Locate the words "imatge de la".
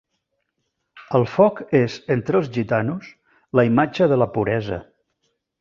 3.73-4.33